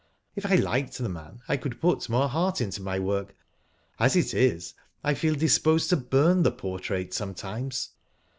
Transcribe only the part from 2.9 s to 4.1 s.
work \